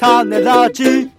[0.00, 1.10] 種ラジ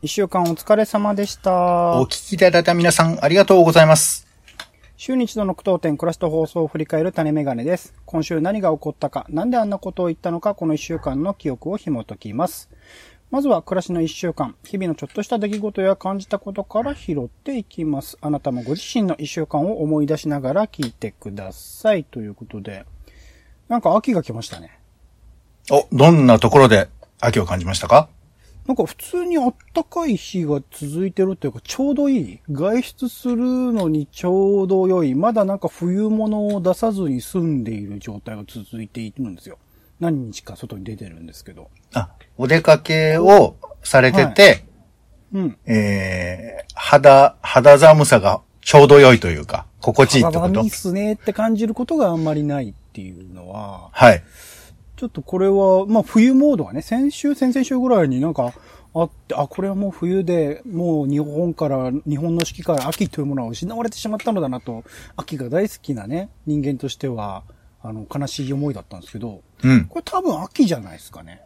[0.00, 2.06] 一週間お疲れ様でしたお。
[2.06, 4.28] 聞きいただいた皆さんありがとうございます。
[4.96, 7.92] 週に一度の苦闘点、暮らしと放送を振り返る種メガネです。
[8.06, 12.70] 今週何が起こったか、なんであんなことを言ったのか、この一週間の記憶を紐解きます。
[13.32, 18.16] まずは暮らしの一週間、日々のちょっとした出来事や感じたことから拾っていきます。
[18.20, 22.04] あなたもご自身の一週間を思い出しながら聞いてください。
[22.04, 22.84] ということで、
[23.68, 24.78] なんか秋が来ましたね。
[25.72, 28.10] お、どんなところで秋を感じましたか？
[28.66, 32.40] なんか普通にあったかい日が続いてるっていうか、ちょうどいい。
[32.50, 33.36] 外出する
[33.72, 35.14] のにちょうど良い。
[35.14, 39.56] まだなんか冬物を出さずに済んでいる状態が続いているんですよ。
[39.98, 41.70] 何日か外に出てるんですけど。
[41.94, 44.66] あ、お出かけをされてて、
[45.32, 45.56] うん。
[45.64, 50.40] えー、肌、肌寒さがちょうど良いというか、心地いいってこと？
[50.40, 54.22] 肌寒いっすねって感じることがあんまりないっていうのは、はい。
[55.02, 58.52] ちょっとこれは、まあ冬モードはね、先週、先々週ぐらいになんか
[58.94, 64.84] あって、あ、これはもう冬で、もう日本から、日本の四季から秋というものは失われてしまったのだなと、
[65.16, 67.42] 秋が大好きなね、人間としては、
[67.82, 69.86] あの、悲しい思いだったんですけど、うん。
[69.86, 71.40] これ多分秋じゃないですかね。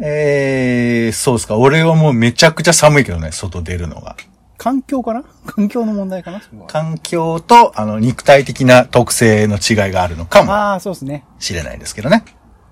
[0.00, 1.58] えー、そうですか。
[1.58, 4.16] 俺はもうめちゃくちゃ寒いけどね、外出るのが。
[4.62, 5.24] 環境かな？
[5.44, 6.40] 環境の問題かな？
[6.68, 11.24] 環境と、あの、肉体的な特性の違いがあるのかもああ、そうですね。
[11.40, 12.24] しれないですけどね。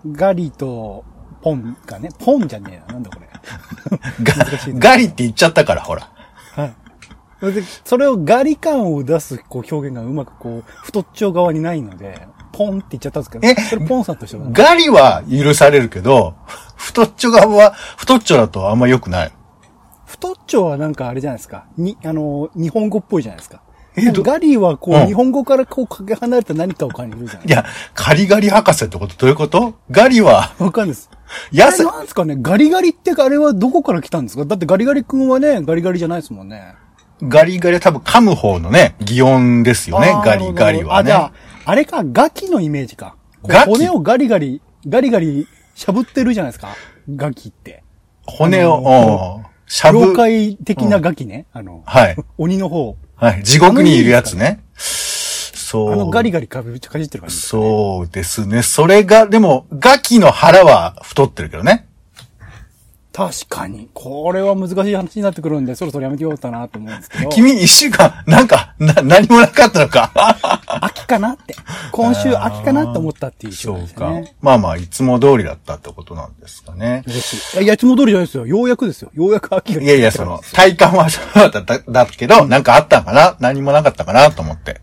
[0.06, 1.04] ガリと
[1.42, 3.28] ポンがね、ポンじゃねえな、なんだこれ。
[4.22, 4.34] ガ
[4.78, 6.08] ガリって言っちゃったから、ほら。
[6.54, 6.74] はい。
[7.40, 13.54] それで、それをガリ感を出すこう表現がうまくこう、太っちょ側にないので、ポンって言っちゃったんですけど、え？
[13.56, 16.36] それポンさんとしては、ガリは許されるけど、
[16.76, 19.32] 太っちょ側は、太っちょだとあんま良くない。
[20.10, 21.66] 太っちょはなんかあれじゃないですか。
[21.76, 23.62] に、あの、日本語っぽいじゃないですか。
[23.96, 29.74] えどガリはこう、うん日本語からこうかけ離れた何かを感じるじゃないいや、カリガリ博士ってことどういうこと？
[29.90, 31.10] ガリは、わかんないです。
[31.52, 32.36] やすあれ、なんですかね？
[32.40, 34.44] ガリガリってあれはどこから来たんですか？
[34.44, 36.74] だってガリガリ君はね、ガリガリじゃないですもんね。
[37.22, 41.34] ガリガリは多分噛む方のね、擬音ですよねあー、ガリガリはあ、じゃあね。、
[41.66, 43.16] あれか、ガキのイメージか。
[43.42, 46.68] こうガキ骨をガリガリ、ガリガリしゃぶってるじゃないですか。
[47.16, 47.82] ガキって。
[48.26, 51.46] 骨あのを、うんしゃぶ、妖怪的なガキね。
[51.52, 52.16] あの、はい。
[52.38, 52.96] 鬼の方。
[53.14, 53.44] はい。
[53.44, 54.64] 地獄にいるやつね。
[54.74, 55.92] そう。
[55.92, 57.40] あのガリガリかぶかじってる感じね。
[57.40, 58.62] そうですね。
[58.62, 61.86] それが、でも、ガキの腹は太ってるけどね。
[63.12, 63.88] 確かに。
[63.92, 67.30] これは難しい話になってくるんで、そろそろやめてようかなと思うんですけど。
[67.30, 70.12] 君一週間、なんか、な、何もなかったのか。
[70.82, 71.56] 秋かなって。
[71.90, 74.34] 今週秋かなと思ったっていうそうですかね。。
[74.40, 77.02] まあまあ、いつも通りだったってことなんですかね。
[77.08, 77.64] い。
[77.64, 78.46] いや、いつも通りじゃないですよ。
[78.46, 79.10] ようやくですよ。
[79.12, 83.36] ようやく秋がいやいや、その、体感はそうだった、だけど、なんかあったんかな？
[83.40, 84.80] 何もなかったかなと思って。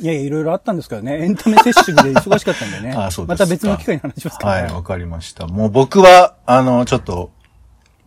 [0.00, 1.22] いやいや、いろいろあったんですけどね。
[1.22, 2.94] エンタメ摂取で忙しかったんでね。
[2.98, 5.46] あそうですかまた別の機会に話しますから、はい、わかりました。
[5.46, 7.30] もう僕は、あの、ちょっと、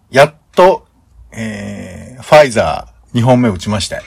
[0.10, 0.88] やっと、
[1.32, 4.00] えー、ファイザー2本目打ちまして。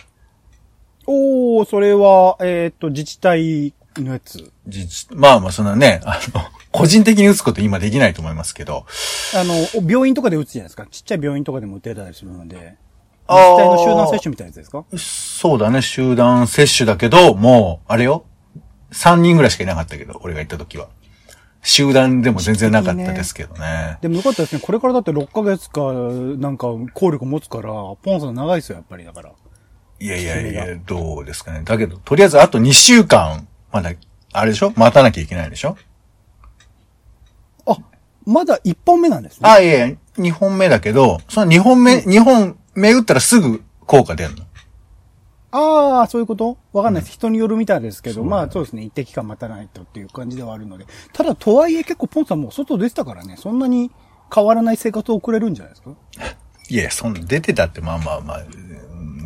[1.07, 4.51] おー、それは、えっ、と、自治体のやつ？
[4.67, 8.87] 自治まあまあ、そんなね、あの、個人的に打つこと今できないと思いますけど。
[9.35, 10.87] あの、お病院とかで打つじゃないですか？
[10.87, 12.77] ちっちゃい病院とかでも打てたりするので。
[13.29, 14.85] 自治体の集団接種みたいなやつですか？
[14.97, 18.25] そうだね、集団接種だけど、もう、あれよ。
[18.93, 20.89] 3人ぐらいしかいなかったけど、俺が行った時は。
[21.63, 23.99] 集団でも全然なかったですけどね。
[24.01, 24.63] でもよかったですね。
[24.63, 25.93] これからだって6ヶ月か、
[26.41, 27.71] なんか、効力持つから、
[28.03, 29.31] ポンさん長いですよ、やっぱりだから。
[29.99, 31.61] いやいやいや、どうですかね。
[31.63, 33.93] だけど、とりあえずあと2週間、まだ、
[34.33, 34.73] あれでしょ？
[34.75, 35.77] 待たなきゃいけないでしょ？
[37.67, 37.77] あ、
[38.25, 39.49] まだ1本目なんですね。
[39.49, 44.45] あ、いやいや、2本目だけど、その2本目、2本目打ったらすぐ効果出るの。
[45.53, 46.59] ああ、そういうこと？
[46.73, 47.15] わかんないです。
[47.15, 48.83] 人によるみたいですけど、まあそうですね。
[48.83, 50.87] 一定期間待たないとっていう感じではあるので。
[51.13, 53.91] ただ、とはいえ結構ポンさんもう外出てたからね、そんなに
[54.33, 55.91] 変わらない生活を送れるんじゃないですか？
[56.71, 58.45] いや、そんな、出てたってまあまあまあ、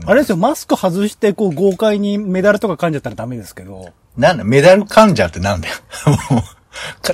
[0.07, 5.75] あれですよ、マスク外して、こう、豪快にメダルとか噛んじゃったらダメですけど、なんだ、メダル患者ってなんだよ。
[6.31, 6.57] もうか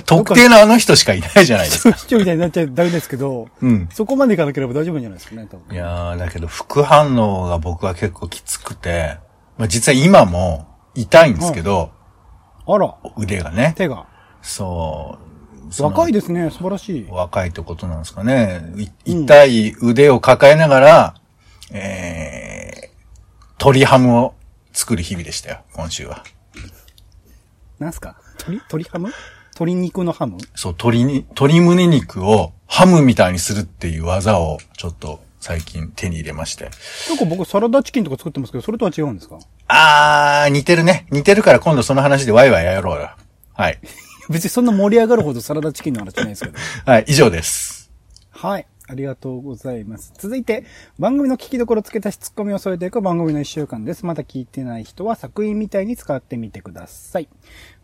[0.05, 1.97] 特定のあの人しかいないじゃないですか。
[1.97, 3.89] 市長みたいになっちゃダメですけど、うん。
[3.91, 5.75] そこまでいかなければ大丈夫じゃないですかね、多分。
[5.75, 9.17] いやー、だけど副反応が僕は結構きつくて、
[9.57, 11.91] まあ実は今も痛いんですけど、
[12.67, 13.73] あら、腕がね。
[13.77, 14.05] 手が。
[14.41, 15.83] そう。
[15.83, 17.07] 若いですね、素晴らしい。
[17.09, 18.61] 若いってことなんですかね。
[18.77, 21.15] い痛い腕を抱えながら、
[21.71, 22.89] えー、
[23.59, 24.35] 鶏ハムを
[24.73, 26.23] 作る日々でしたよ、今週は。
[27.79, 28.15] なんすか？
[28.39, 29.11] 鶏、鶏ハム？
[29.61, 30.37] 鶏肉のハム？
[30.55, 36.71] そう、鶏に、鶏胸肉をハムみたいにするっていう技をちょっと最近手に入れまして。
[37.09, 39.37] なんか僕サラダチキンとか作ってますけど、それとは違うんですか？
[39.67, 41.05] あー、似てるね。
[41.11, 43.11] 似てるから今度その話でワイワイやろうよ。
[43.53, 43.79] はい。
[44.31, 46.57] 別にそんな盛り上がるほどサラダチキンの話じゃないですけど。
[46.91, 47.91] はい、以上です。
[48.31, 48.65] はい。
[48.87, 50.11] ありがとうございます。
[50.17, 50.65] 続いて、
[50.99, 54.05] 番組の聞きどころ付け足しツッコミを添えていく番組の一週間です。
[54.05, 57.29] まだ聞いてない人は作品みたいに使ってみてください。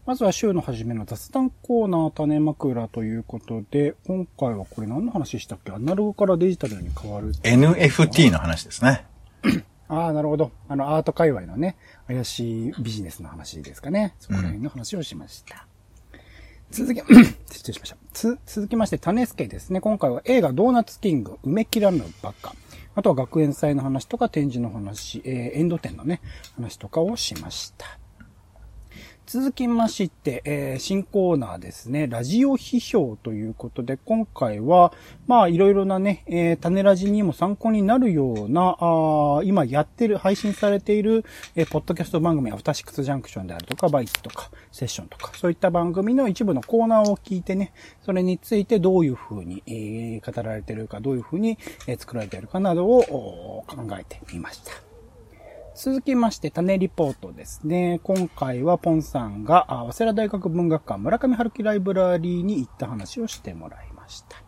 [0.08, 5.74] まずは週の初めの雑談コーナー種枕ということで、今回はこれ何の話したっけ？
[5.74, 7.34] アナログからデジタルに変わる。
[7.34, 9.06] NFT の話ですね。
[9.90, 10.54] ああ、なるほど。
[10.70, 11.76] あの、アート界隈のね、
[12.08, 14.16] 怪しいビジネスの話ですかね。
[14.18, 15.68] そこら辺の話をしました。
[16.72, 17.02] 続き、
[17.52, 17.98] 失礼しました。
[18.14, 19.82] つ、続きまして、種助ですね。
[19.82, 22.56] 今回は映画ドーナツキング、埋め切らぬバカ。
[22.96, 26.22] あとは学園祭の話とか展示の話、えーエンド展のね、
[26.56, 28.00] 話とかをしました。
[29.28, 34.94] 続きまして、えー新コーナーですね、ラジオ批評ということで、今回は、
[35.28, 41.26] まあ、いろいろなね、えー種ラジにも参考になるような、あ今やってる、配信されている、
[41.58, 47.74] えーポッドキャスト番組、アフタシックスジャンクションであるとか、バイツとか、セッションとか、そういった番組の一部のコーナーを聞いてね、
[48.06, 54.87] それについてどういう風に、えー語られてるか、どういう風に、えー作られているかなどを考えてみました。
[55.78, 58.00] 続きまして、種リポートですね。
[58.02, 64.42] 今回はポンさんが、あ早稲田大学文学館村上春樹ライブラリーに行った話をしてもらいました。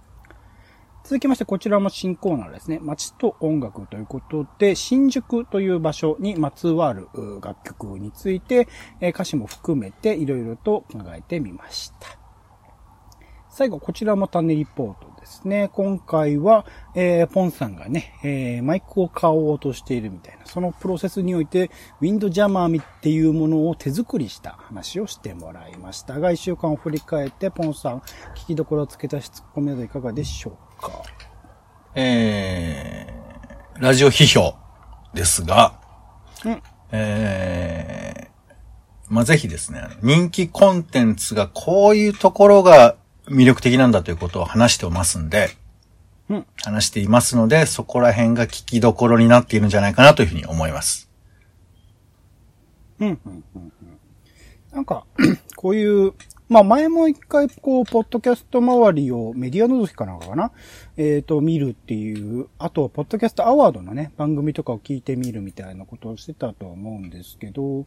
[1.03, 2.79] 続きまして、こちらも新コーナーですね。
[2.81, 7.09] 街と音楽ということで、新宿という場所にまつわる
[7.43, 8.67] 楽曲について、
[8.99, 12.17] 歌詞も含めていろいろと考えてみました。
[13.59, 15.69] 最後、こちらも種リポートですね。
[15.73, 16.65] 今回は、
[16.95, 21.69] えー、ポンさんがね、えー、マイクを買おうとしているみたいな、そのプロセスにおいて、
[21.99, 26.21] ウィンドジャマーっていうものを手作りした話をしてもらいました。
[26.21, 27.97] が、一週間を振り返って、ポンさん、
[28.33, 31.03] 聞きどころをつけたし、ツッコミなどいかがでしょうか？
[31.95, 34.55] えー、ラジオ批評
[35.13, 35.81] ですが、
[36.45, 36.63] うん。
[36.93, 42.95] えー、まあ、ぜひですね、人気コンテンツがこういうところが
[43.29, 45.51] 魅力的なんだということを話してますんで、
[46.29, 51.09] うん話していますので、そこら辺が聞きどころになっているんじゃないかなというふうに思います。
[52.99, 53.43] うん、うん、うん。
[53.55, 53.71] うん
[54.71, 55.03] なんか、
[55.55, 56.13] こういう、
[56.49, 60.51] まあ前も一回こう、ポッドキャスト周りをメディア覗きかなんかかな？
[60.97, 67.85] えっ、と、見るっていう、あと、ポッドキャストアワードのね、番組とかを聞いてみるみたいなことをしてたと思うんですけど、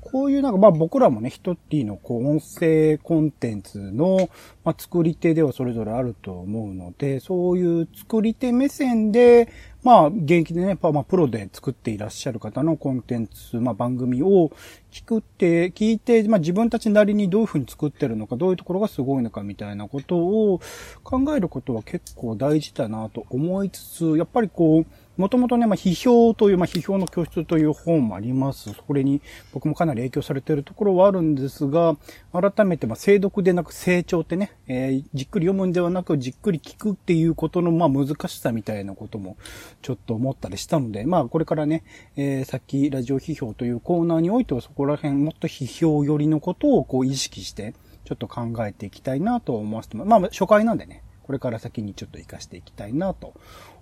[0.00, 4.30] こういうなんか、まあ僕らもね、一人のこう、音声コンテンツの、
[4.64, 9.50] まあ作り手ではそれぞれあると思うので、そういう作り手目線で、
[9.84, 14.50] まあ、現役でね、まあ、プロで作っていらっしゃる方のコンテンツ、まあ、番組を
[14.90, 20.60] 聞くって、聞いて、まあ、自分たちなりにどういうふうに作ってるのか、どういうところがすごいのかみたいなことを
[21.04, 24.86] 考えることは結構大事だなと思いつつ、やっぱりこう、
[25.18, 28.72] もともとね、まあ、批評という、まあ、批評の教室という本もあります。
[28.72, 29.20] それに
[29.52, 31.96] 僕もかなり影響されているところはあるんですが、
[32.32, 39.36] 改めて、まあ、精読でなく成長ってね、えーじっくり読むんではなく、じっくり聞くっていうことの、まあ、難しさみたいなことも、
[39.82, 41.82] ちょっと思ったりしたので、まあ、これからね、
[42.16, 47.74] えー、さっき、ラジオ批評というコーナーにおいては、そこら辺、もっと批評寄りのことを、こう、意識して、
[48.04, 53.34] ちょっと考えていきたいなと思わせても、まあ、初回なんでね、これから先にちょっと活かしていきたいなと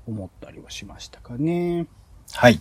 [0.04, 1.86] 思ったりはしましたかね。
[2.32, 2.58] はい。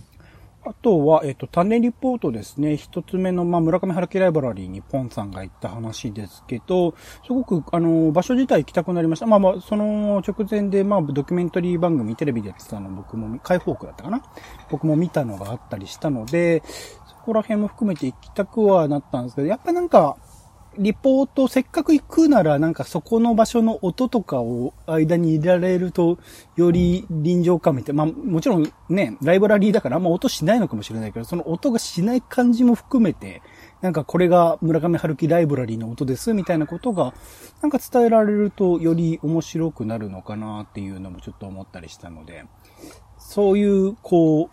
[0.64, 2.78] あとは、えっ、と、種リポートですね。
[2.78, 6.94] 一つ目の、まあ、村上春樹ライブラリーにポンさんが行った話ですけど、
[7.26, 9.26] すごく、あの、場所自体行きたくなりました。
[9.26, 14.22] まあまあ、その直前で、まあ、ドキュメンタリー番組、テレビでやってたの僕も、解放区だったかな？
[14.70, 16.62] 僕も見たのがあったりしたので、
[17.08, 20.18] そこら辺も含めて行きたくはなったんですけど、やっぱなんか、
[20.78, 26.18] リポート、せっかく行くなら、なんかそこの場所の音とかを間に入れられると、
[26.56, 33.42] より臨場感見て、まあもちろんね、ライブラリーだからあんま音しないのかもしれないけど、その音がしない感じも含めて、
[33.82, 37.14] なんかこれが村上春樹ライブラリーの音です、みたいなことが、
[37.62, 42.46] なんか伝えられるとより面白くなるのかなっていうのもちょっと思ったりしたので、
[43.18, 44.50] そういう、こ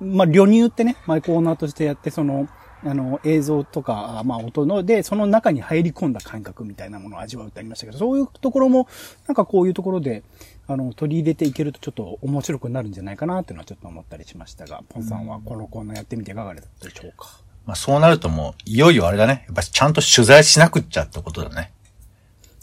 [0.00, 2.48] う、まあ、旅入ってね、マイコーナーとしてやって、その、
[2.88, 8.86] あの、映像とか、まあ、音の、で、その中に入り込んだ感覚みたいなものを味わうってありましたけど、そういうところも、
[9.26, 10.22] なんかこういうところで、
[10.68, 17.40] あの、取り入れていけるとちょっと面白くなるんじゃないかなっていうのはちょっと思ったりしましたが、ポンさんはこのコーナーやってみていかがだったでしょうか？
[17.66, 19.44] まあ、そうなるともう、いよいよあれだね。
[19.46, 21.72] やっぱちゃんと取材しなくっちゃってことだね。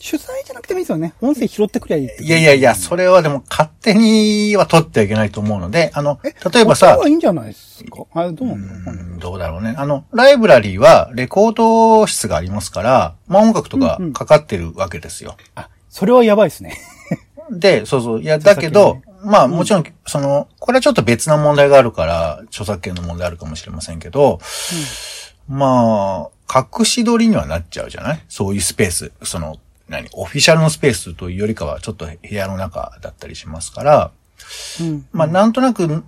[0.06, 1.14] 取材じゃなくてもいいですよね。
[1.22, 8.06] 音声拾ってくりゃいいいやいやいや、それはでも勝手には取ってはいけないと思うので、あの、例えば音さは、いいんじゃないですか？
[8.14, 8.96] あ、どうなんだろう？
[8.96, 9.74] うんどうだろうね。
[9.78, 15.38] あの、ライブラリーはレコード室がありますから、まあ音楽とかかかってるわけですよ。
[15.56, 16.78] あ、それはやばいですね。
[17.50, 18.22] で、そうそう。
[18.22, 24.42] いや、だけど、まあもちろん、その、これはちょっと別の問題があるから、著作権の問題あるかもしれませんけど、
[25.48, 28.24] まあ、隠し撮りにはなっちゃうじゃない？
[28.28, 29.12] そういうスペース。
[29.24, 30.10] その、何？
[30.12, 34.12] オフィシャルのスペースというよりかは、ちょっと部屋の中だったりしますから、
[34.82, 35.08] うん。
[35.14, 36.04] まあ、なんとなく、うん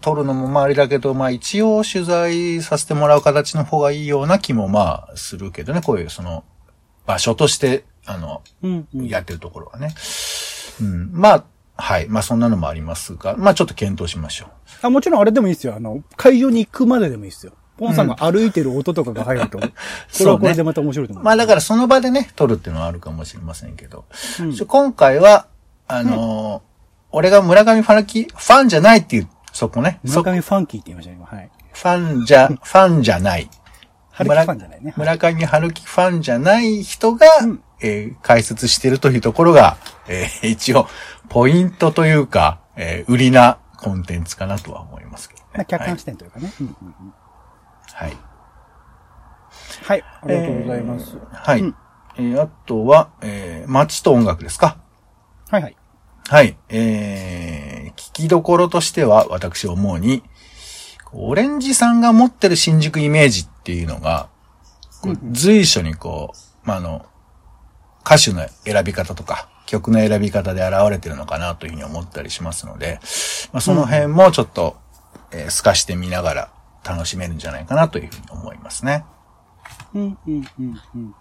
[0.00, 6.44] 撮るのもまああれだけど、まあ一応取材させてもらう形の方がいいような気もまあするけどね、こういうその
[7.06, 8.88] 場所として、あの、うん。
[8.94, 9.06] うん。
[9.06, 9.94] やってるところはね。
[10.80, 11.10] うん。
[11.12, 11.44] まあ、
[11.76, 12.08] はい。
[12.08, 14.48] まあそんなのもありますが、まあちょっと検討しましょう。
[14.86, 15.74] あもちろんあれでもいいですよ。
[15.74, 17.52] あの、会場に行くまででもいいですよ。
[17.78, 19.66] ポンさんが歩いてる音とかが入ると、 こ
[20.20, 21.24] れはこれでまた面白いと思う。
[21.24, 24.04] まあだからその場でね、撮るっていうのはあるかもしれませんけど。
[24.40, 25.46] うん今回は、
[25.88, 26.72] あのー
[27.14, 30.00] 俺が村上春樹ファンじゃないっていう、そこね。
[30.04, 31.26] そ村上ファンキーって言いましたね、今。
[31.26, 31.50] はい。
[31.72, 33.48] ファンじゃ、 ファンじゃない。
[34.10, 34.94] 春樹ファンじゃないね。
[34.96, 40.86] 村上春樹ファンじゃない人が、うんえー解説してるというところが、えー一応、
[41.28, 45.46] ポイントというか、えー売りなコンテンツかなとは思いますけどね。
[45.54, 46.52] まあ客観視点というかね。
[46.60, 47.14] うんうんうん
[47.92, 48.16] はい。
[49.82, 49.96] はい。
[49.96, 50.04] はい。
[50.22, 51.18] ありがとうございます。
[51.32, 51.60] はい。
[51.60, 51.76] うん
[52.16, 54.76] えーあとは、えー街と音楽ですか？
[55.50, 55.76] はいはい。
[56.28, 56.56] はい。
[56.68, 57.41] えー、
[58.12, 60.22] 聞きどころとしては、私思うに、
[61.12, 64.28] オレンジさんが持ってる新宿イメージっていうのが、
[65.30, 66.32] 随所にこ
[66.64, 67.06] う、まあ、あの、
[68.04, 73.00] 歌手の選び方とか、曲の選び方で現れてるのかなというふうに思ったりしますので、
[73.52, 74.76] まあ、その辺もちょっと、
[75.30, 76.52] えー透かしてみながら
[76.84, 79.04] 楽しめるんじゃないかなというふうに思いますね。
[79.94, 81.14] うん、うん、うん、うん、うん。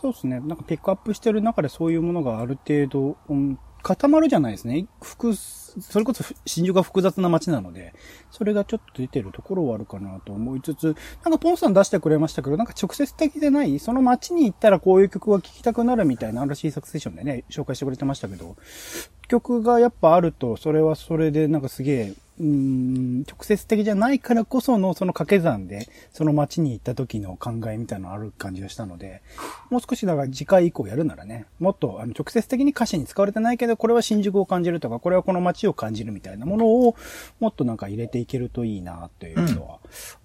[0.00, 0.40] そうですね。
[0.40, 4.88] なんかピックアップしてる中でそういうものがある程度、うん、固まるじゃないですね。
[5.00, 7.94] 複、それこそ新宿が複雑な街なので、
[8.32, 18.56] それがちょっと出てるところはあるかなと思いつつ、なんかポンさん出してくれましたけど、なんか直接的でない、その街に行ったらこういう曲が聴きたくなるみたいな RC サクセッションでね、紹介してくれてましたけど、
[19.28, 29.22] 曲がやっぱあると、それはそれでなんかすげえ、うーん、直接的じゃないからこそのその掛け算で、その街に行った時の考えみたいなのある感じがしたので、
[29.70, 36.96] もう少しだから次回以降やるならね、もっとあの直接的に歌詞に使われてないけど、これは新宿を感じるとか、これはこの街を感じるみたいなものを、
[37.40, 39.78] もっとなんか入れていけるといいなというのは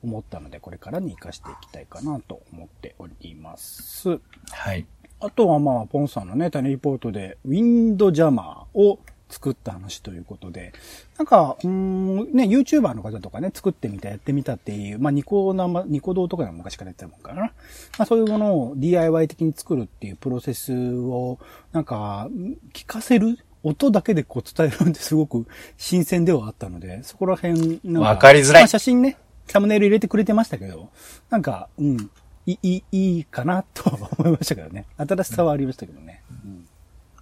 [0.04, 4.20] 思ったので、これからに活かしていきたいかなと思っております。
[4.52, 4.86] はい。
[5.24, 9.00] あとはまあ、ポンさんのね、タネリポートで、ウィンドジャマーを
[9.32, 10.74] 作った話ということで、
[11.18, 17.44] なんか、うーん、ね、YouTuber の方とかね、作ってみた、やってみたっていう、まあ、ニコ生、ニコ動とかでも昔からやってたもんかな。
[17.44, 17.52] ま
[18.00, 21.40] あ、そういうものを DIY 的に作るっていうプロセスを、
[21.72, 22.28] なんか、
[22.74, 25.46] 聞かせる音だけでこう伝えるんで すごく
[25.78, 30.90] 新鮮ではあったので、そこら辺、なんわかりづらいまあ写真ね、サムネイル入れてくれてましたけど、
[31.30, 32.10] なんか、うん、
[32.46, 34.86] いい、いいかなとは思いましたけどね。
[34.98, 36.16] 新しさはありましたけどね。
[36.16, 36.21] うん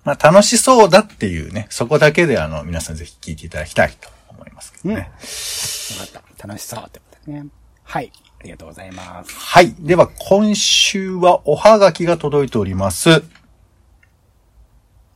[0.09, 4.95] まあ、楽しそうだっていうね、そこだけであの、皆さんぜひ聞いていただきたいと思いますけどね。
[4.95, 5.01] よ
[6.11, 6.47] かった。
[6.47, 7.45] 楽しそうってことね。
[7.83, 8.11] はい。
[8.39, 9.35] ありがとうございます。
[9.35, 9.75] はい。
[9.79, 13.23] では、今週はおはがきが届いております。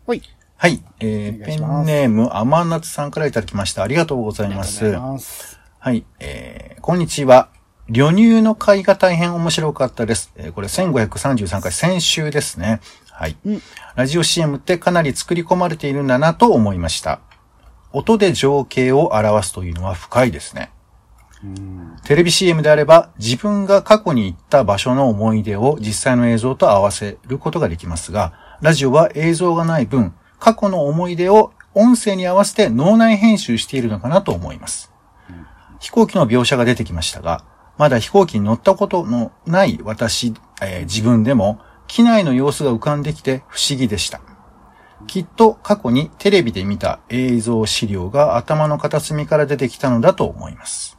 [0.06, 0.22] ほい。
[0.58, 0.84] はい。
[1.00, 3.82] えー、ペンネーム、甘夏さんからいただきました。
[3.82, 4.86] ありがとうございます。
[4.86, 5.60] ありがとうございます。
[5.80, 6.06] はい。
[6.20, 7.50] えー、こんにちは。
[7.90, 10.32] 旅入の会が大変面白かったです。
[10.36, 12.80] えーこれ1533回、先週ですね。
[13.14, 13.38] はい。
[13.46, 13.62] うん
[13.96, 17.20] ラジオ CM ってかなり作り込まれているんだなと思いました。
[17.92, 20.72] 音で情景を表すというのは深いですね。
[21.44, 21.96] うん。
[22.04, 34.92] テレビ CM であれば自分が過去に行った場所の思い出を実際の映像と合わせることができますが、ラジオは映像がない分、過去の思い出を音声に合わせて脳内編集しているのかなと思います。
[35.80, 37.44] 飛行機の描写が出てきましたが、
[37.78, 44.22] まだ飛行機に乗ったことのない私、えー自分でも機内の様子が浮かんできて不思議でした。
[45.06, 50.98] きっと過去にテレビで見た映像資料が頭の片隅から出てきたのだと思います。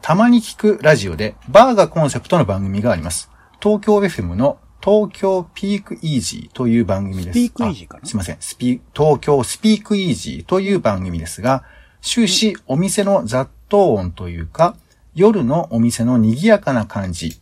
[0.00, 3.30] たまに聞くラジオでバーがコンセプトの番組があります。
[3.60, 7.30] 東京 FM の東京ピークイージーという番組です。
[7.30, 8.04] スピークイージーかな？
[8.04, 8.36] あすいません。
[8.38, 11.64] スピ東京スピークイージーという番組ですが、
[12.00, 14.76] 終始お店の雑踏音というか、
[15.16, 17.40] 夜のお店の賑やかな感じ、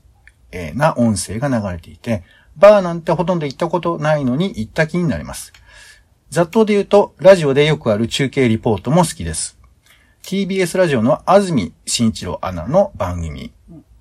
[0.56, 2.22] えな音声が流れていて、
[2.56, 5.52] バーなんてほとんど行ったことないのに行った気になります。
[6.30, 9.58] 雑踏で言うと、ラジオでよくある中継リポートも好きです。
[10.22, 13.52] TBS ラジオの安住慎一郎アナの番組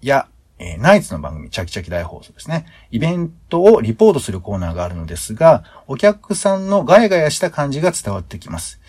[0.01, 2.65] や、えーナイツの番組、チャキチャキ大放送ですね。
[2.89, 8.79] イベントをリポートするコーナーがあるのですが、お客さんのガヤガヤした感じが伝わってきます。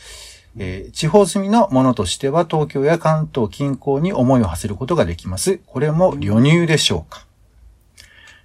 [0.57, 5.61] えー地方住みのものとしては東京や関東近郊に思いを馳せることができます。
[5.67, 7.26] これも旅入でしょうか。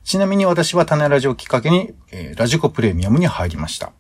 [0.04, 3.94] ちなみに私は種ラジオをきっかけに、えーラジコプレミアムに入りました。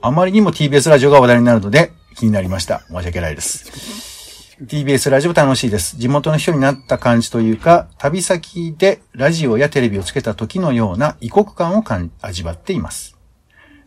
[0.00, 2.80] あまりにも TBS ラジオが話題になるので気になりました。
[2.88, 4.56] 申し訳ないです。
[4.62, 5.98] TBS ラジオ楽しいです。
[5.98, 13.18] 地元の人になった感じというか、旅先でラジオやテレビをつけた時のような異国感を感味わっています。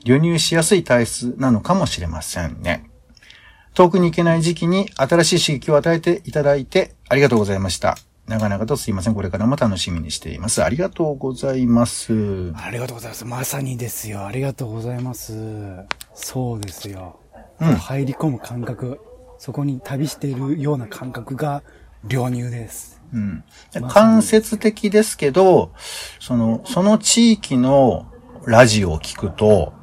[0.05, 2.89] 流入しやすい体質なのかもしれませんね。
[3.73, 7.97] 遠くに行けない時期に新しい刺激を与えていただいてありがとうございました。
[8.29, 9.15] 長々とすいません。
[9.15, 10.63] これからも楽しみにしています。
[10.63, 12.53] ありがとうございます。
[12.55, 13.25] ありがとうございます。
[13.25, 14.23] まさにですよ。
[14.23, 15.33] ありがとうございます。
[16.13, 17.19] そうですよ。
[17.59, 18.99] うん入り込む感覚、
[19.39, 21.63] そこに旅しているような感覚が
[22.03, 23.01] 流入です。
[23.11, 23.43] うん。
[23.87, 25.71] 間接的ですけど、
[26.19, 28.05] その、その地域の
[28.45, 29.73] ラジオを聞くと、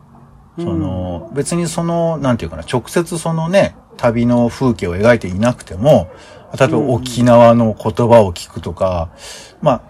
[0.57, 6.09] その、別にその、なんていうかな、直接そのね、旅の風景を描いていなくても、
[6.59, 9.11] 例えば沖縄の言葉を聞くとか、
[9.61, 9.83] まあ、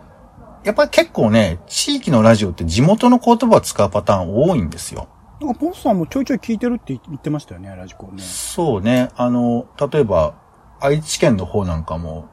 [0.65, 5.09] やっぱり結構ね、地域のラジオって地元の言葉を使うパターン多いんですよ。
[5.41, 8.23] なんか、ポンさんもちょいちょい聞いてるって言ってましたよね、ラジコね。
[8.23, 9.11] そうね。
[9.17, 10.35] あの、例えば、
[10.81, 12.29] 愛知県の方なんかも、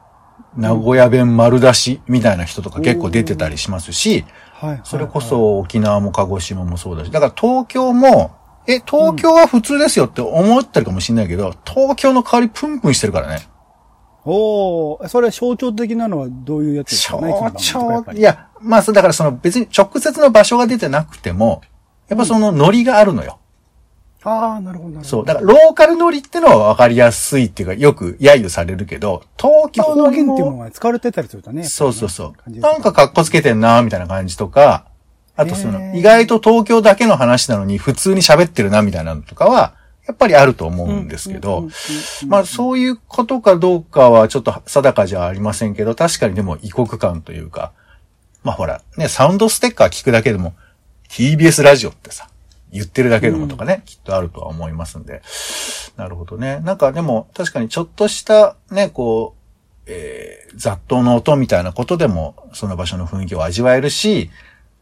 [0.56, 4.80] 名古屋弁丸出しみたいな人とか結構出てたりしますし、はい。
[4.84, 8.32] それこはいそ沖縄も鹿児島もそうだし、だから東京も、
[8.66, 13.46] え、東京は普通ですよって思ってるかもしれないけど、東京の代わりプンプンしてるからね。
[14.26, 17.18] おー、それ象徴的なのはどういうやつですか？
[17.18, 21.62] 象徴、いや、まあ、そうだからその別に直接の場所が出てなくても、
[22.08, 23.38] やっぱそのノリがあるのよ。
[24.26, 25.04] ああ、なるほど。
[25.04, 25.26] そう。
[25.26, 31.64] だからローカルノリってのは分かりやすいっていうか、よく揶揄されるけど、東まあ京の方言っていうのが使われてたりするとね。
[31.64, 32.50] そうそうそう。
[32.60, 34.86] なんか格好つけてんな、みたいな感じとか、
[35.36, 39.74] あとその、意外と東京だけの話なのに普通に喋ってるな、みたいなのとかは、
[40.06, 41.68] やっぱりあると思うんですけど、
[42.26, 47.72] まあそういうことかどうかはちょっと定かじゃありませんけど、確かにでも異国感というか、
[48.42, 50.54] まあほら、ね、サウンドステッカー聞くだけでも、
[51.08, 52.28] TBS ラジオってさ、
[52.70, 55.22] 言ってるだけのことがね、きっとあるとは思いますんで。
[55.96, 56.60] なるほどね。
[56.60, 64.30] なんかでも、確かにちょっとしたね、こう、えー、雑踏の音みたいなことでも、その場所の雰囲気を味わえるし、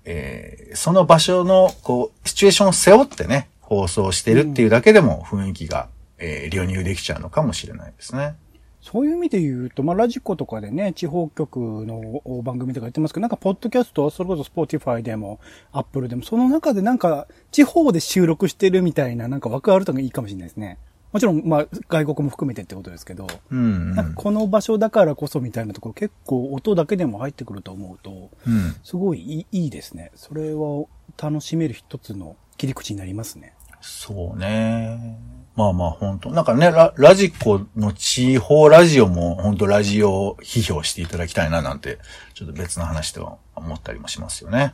[0.04, 8.36] えー、その場所の、こう、シチュエーションを背負ってね、放送してるっていうだけでも雰囲気が、えー、流入できちゃうのかもしれないですね。
[8.82, 11.56] そういう意味で言うと、まあ、ラジコとかでね、地方局
[11.86, 15.38] の番組とかやってますけど、なんか、ポッドキャスト、それこそ Spotify でも、
[15.70, 20.78] Apple でも、その中でなんか、地方で収録してるみたいな、なんか枠あるといいかもしれないですね。
[21.12, 23.94] もちろん、まあ、外国も含めてってことですけど、うん、うん。
[23.94, 28.74] なんかこの場所だからこそみたいなところ結構音だけでも入ってくると思うと、うん。
[28.82, 30.10] すごいいいいいですね。
[30.16, 30.86] それは
[31.22, 33.54] 楽しめる一つの切り口になりますね。
[33.82, 35.18] そうね。
[35.54, 41.98] まあまあ本当なんかね、ララジコの地方ラジオも本当ラジオを批評していただきたいななんて、
[42.32, 44.72] ちょっと別の話では思ったりもしますよね。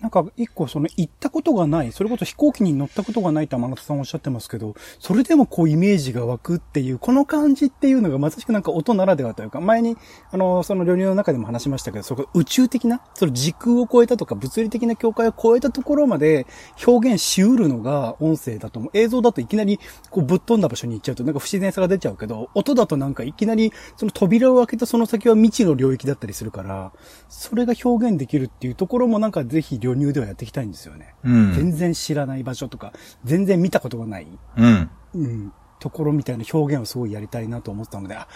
[0.00, 9.96] なんか一個その行ったことがない、それこそ飛行機に乗ったことがないと天野さんおっしゃってますけど、それでもこうイメージが湧くっていう、この感じっていうのがまさしくなんか音ならではというか、前に
[10.30, 16.46] あの、その旅流の中でも話しましたけど、そこ宇宙的な、その時空を超えたとか物理的な境界を超えたところまで
[16.86, 18.90] 表現しうるのが音声だと思う。
[18.94, 19.80] 映像だといきなり
[20.10, 26.92] こうぶっ飛んだ場所に行っちゃうとなんか不自然さが出ちゃうけど、音だとなんかいきなりその扉を開けたその先は未知の領域だったりするから、
[27.28, 31.14] それが表現できるっていうところもなんかぜひ旅入ではやっていきたいんですよね。
[31.24, 31.52] うん。
[31.54, 32.92] 全然知らない場所とか、
[33.24, 34.26] 全然見たことがない、
[34.56, 34.90] うん。
[35.14, 38.28] うん、ところみたいな表現をすごいやりたいなと思ったので、あ、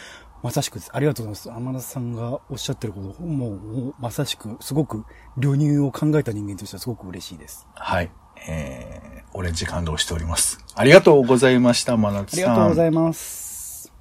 [0.43, 0.91] まさしくです。
[0.93, 1.59] ありがとうございます。
[1.59, 5.05] 天野さんがおっしゃってること、もう、もうまさしく、すごく、
[5.37, 7.67] 流入を考えた人間としてはすごく嬉しいです。
[7.75, 8.11] はい。
[8.49, 10.65] えー、オレンジ感動しております。
[10.75, 12.45] ありがとうございました、真夏さん。
[12.45, 13.93] ありがとうございます。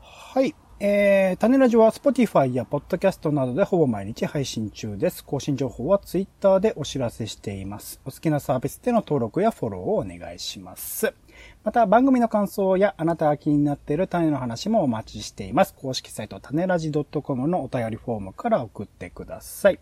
[0.00, 0.54] はい。
[0.84, 5.24] えー、種ラジは Spotify や Podcast などでほぼ毎日配信中です。
[5.24, 8.00] 更新情報は Twitter でお知らせしています。
[8.04, 11.14] お好きなサービスでの登録やフォローをお願いします。
[11.62, 15.72] また番組の感想やあなたが気になっている種の話もお待ちしています。
[15.72, 19.78] 公式サイト種ラジ .com のお便りフォームから送ってください。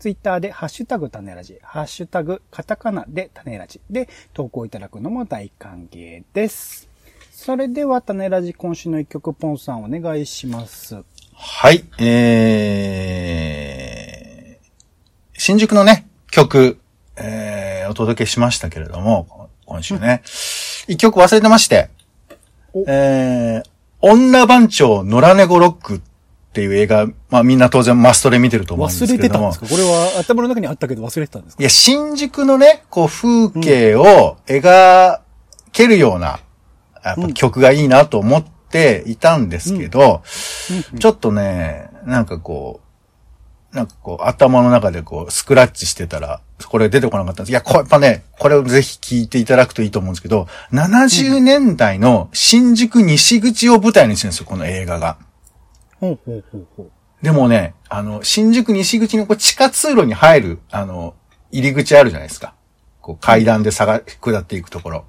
[0.00, 6.92] ツイッターでハッシュタグ種ラジ、ハッシュタグカタカナで種ラジで投稿いただくのも大歓迎です。
[7.36, 11.02] それでは種ラジ今週の一曲ポンさんお願いします。
[11.34, 14.66] はい、えー、
[15.36, 16.78] 新宿のね、曲、
[17.16, 20.22] えー、お届けしましたけれども、今週ね、
[20.86, 21.90] 一曲忘れてまして
[22.72, 23.68] お、えー、
[24.00, 26.00] 女番長野良猫ロックっ
[26.52, 29.50] ていう映画、まあみんな当然マストで見てると思うんです忘けれども。
[29.50, 29.82] れてたんですか？
[29.82, 31.62] これは頭の中にあったけど忘れてたんですか？
[31.62, 35.20] いや、新宿のね、こう風景を描
[35.72, 36.38] けるような、
[37.04, 40.22] やっぱ曲がいいなと思っていたんですけど、
[40.98, 42.80] ちょっとね、なんかこ
[43.72, 47.50] う、なんかこう、頭の中でこう、スクラッチしてたら、これ出てこなかったんです。
[47.50, 55.18] いや、こやっぱね、これをぜひ聞いていただくといいと思うんですけど、70年代の新宿西口を舞台にしてるんですよ、この映画が。
[56.00, 56.90] ほうほうほうほう。
[57.22, 61.14] でもね、あの、新宿西口のこう地下通路に入る、あの、
[61.50, 62.54] 入り口あるじゃないですか。
[63.00, 65.04] こう階段で下が、下っていくところ。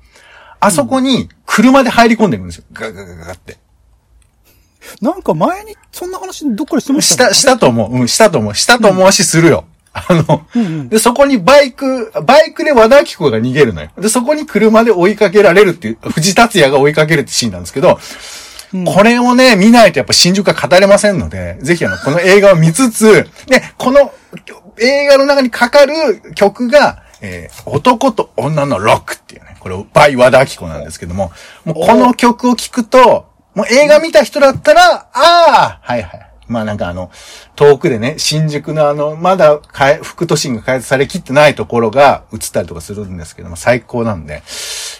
[0.59, 2.63] あそこに車で入り込んでいくんですよ。
[2.73, 3.57] ガガガガガって。
[5.01, 7.25] なんか前にそんな話どっかでしてました？
[7.25, 7.91] した、したと思う。
[7.91, 8.55] うん、したと思う。
[8.55, 9.65] したと思うしするよ。
[9.93, 10.89] あの、うんうん。
[10.89, 13.89] で、そこにバイク、バイクで和田明子が逃げるのよ。
[13.97, 17.97] で、そこに車で追いかけられるっていう、藤達也が追いかけるってシーンなんですけど、
[18.73, 24.11] うんこれをね、見ないとやっぱ新宿は語れませんので、ぜひあの、この映画を見つつ、で、この
[24.79, 25.93] 映画の中にかかる
[26.35, 29.14] 曲が、えー男と女のロック
[29.65, 31.31] これ、バイ和田明子なんですけども、
[31.63, 33.25] もうこの曲を聴くと、
[33.55, 36.31] もう映画見た人だったら、ああ、はいはい。
[36.47, 37.09] まあなんかあの、
[37.55, 44.43] 遠くでね、新宿のあの、まだかえ副都心が開発されきってないところが映ったりとかするんですけども、最高なんで、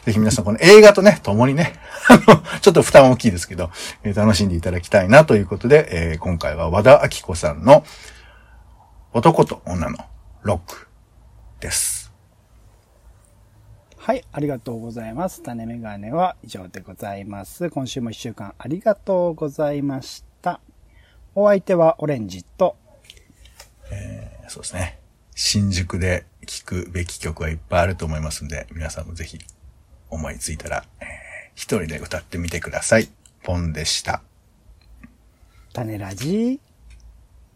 [0.03, 1.75] ぜひ皆さんこの映画とね、共にね、
[2.09, 3.69] あの、ちょっと負担大きいですけど、
[4.01, 7.83] えー楽しんでいただきたいなということで、えー今回は和田明子さんの
[9.13, 9.97] 男と女の
[10.41, 10.87] ロック
[11.59, 12.04] です。
[14.05, 15.41] はい、ありがとうございます。
[15.41, 17.71] 種メガネは以上でございます。
[17.71, 20.61] 今週も一週間ありがとうございました。
[21.33, 22.77] お相手はオレンジと、
[24.47, 24.99] そうですね。
[25.33, 29.39] 新宿で聴くべき曲はいっぱいあると思いますんで、皆さんもぜひ
[30.11, 31.07] 思いついたら、えー
[31.55, 33.09] 一人で歌ってみてください。
[33.41, 34.21] ポンでした。
[35.73, 36.59] 種ラジ？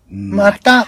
[0.10, 0.88] また